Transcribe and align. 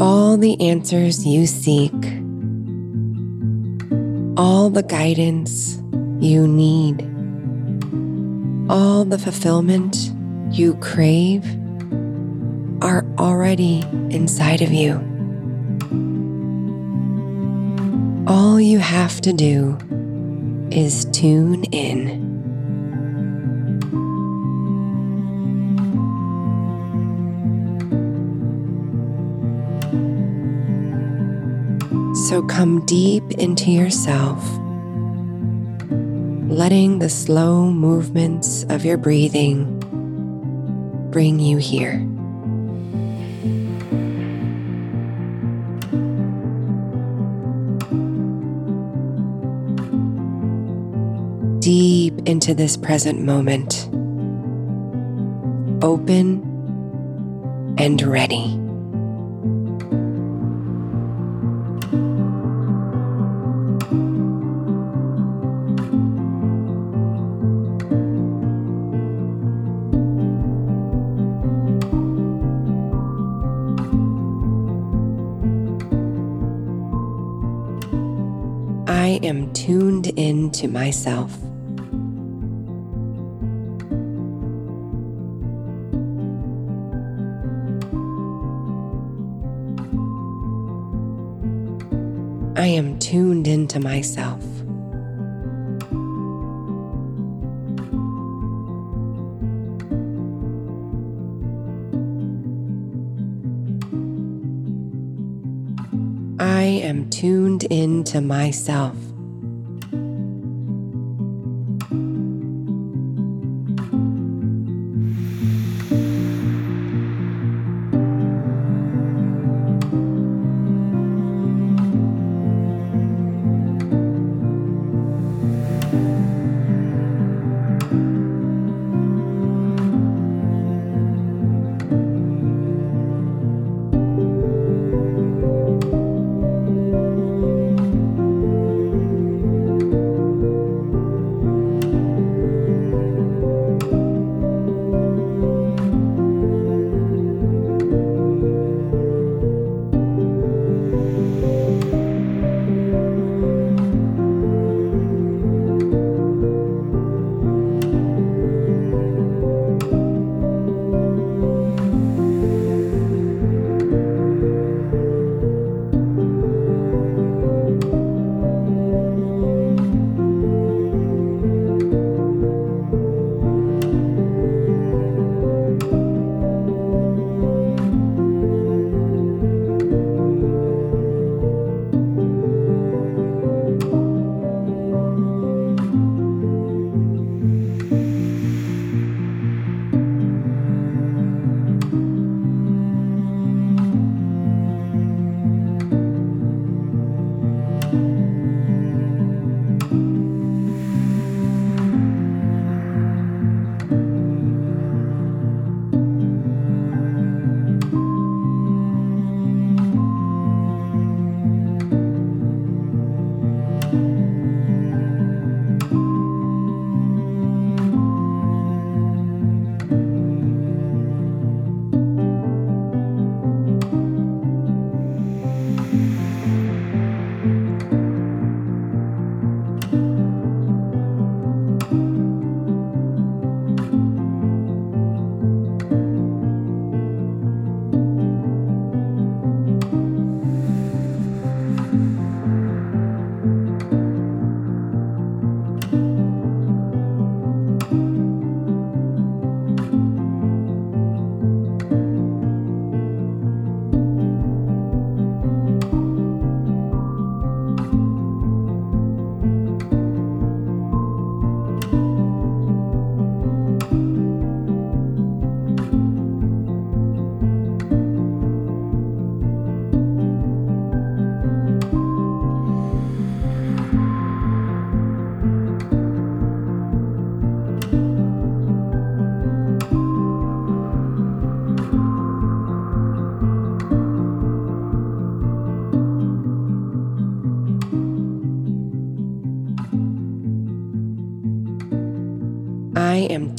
All 0.00 0.36
the 0.36 0.60
answers 0.60 1.24
you 1.26 1.46
seek, 1.46 1.92
all 4.36 4.68
the 4.68 4.84
guidance 4.86 5.76
you 6.20 6.46
need, 6.46 7.00
all 8.70 9.06
the 9.06 9.18
fulfillment 9.18 10.12
you 10.50 10.74
crave 10.76 11.44
are 12.82 13.06
already 13.18 13.80
inside 14.10 14.60
of 14.60 14.70
you. 14.70 14.94
All 18.26 18.60
you 18.60 18.78
have 18.78 19.22
to 19.22 19.32
do 19.32 19.78
is 20.70 21.06
tune 21.06 21.64
in. 21.72 22.25
So 32.36 32.42
come 32.42 32.84
deep 32.84 33.30
into 33.30 33.70
yourself, 33.70 34.46
letting 36.50 36.98
the 36.98 37.08
slow 37.08 37.70
movements 37.72 38.62
of 38.64 38.84
your 38.84 38.98
breathing 38.98 39.80
bring 41.10 41.40
you 41.40 41.56
here. 41.56 41.96
Deep 51.60 52.18
into 52.28 52.52
this 52.52 52.76
present 52.76 53.22
moment, 53.22 53.88
open 55.82 56.42
and 57.78 58.02
ready. 58.02 58.65
Tuned 80.26 80.44
in 80.44 80.50
to 80.50 80.66
myself. 80.66 81.32
I 92.56 92.66
am 92.66 92.98
tuned 92.98 93.46
into 93.46 93.78
myself. 93.78 94.42
I 106.40 106.62
am 106.82 107.08
tuned 107.10 107.62
into 107.64 108.20
myself. 108.20 109.05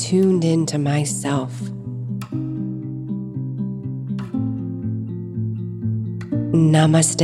Tuned 0.07 0.45
into 0.45 0.77
myself. 0.77 1.51
Namaste, 6.53 7.23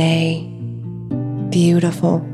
beautiful. 1.50 2.33